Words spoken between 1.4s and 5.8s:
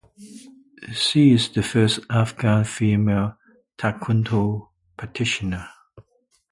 the first Afghan female taekwondo practitioner.